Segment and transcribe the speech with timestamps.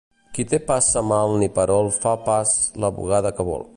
[0.37, 2.55] Qui té pas semal ni perol fa pas
[2.85, 3.69] la bugada quan vol.